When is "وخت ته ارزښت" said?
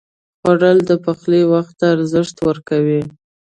1.53-2.35